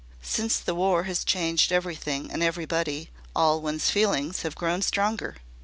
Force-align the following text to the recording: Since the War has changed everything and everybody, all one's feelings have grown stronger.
Since 0.23 0.57
the 0.57 0.73
War 0.73 1.03
has 1.03 1.23
changed 1.23 1.71
everything 1.71 2.31
and 2.31 2.41
everybody, 2.41 3.11
all 3.35 3.61
one's 3.61 3.91
feelings 3.91 4.41
have 4.41 4.55
grown 4.55 4.81
stronger. 4.81 5.37